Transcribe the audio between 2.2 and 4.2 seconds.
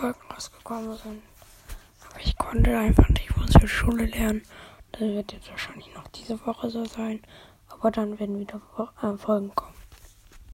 ich konnte einfach nicht, ich für Schule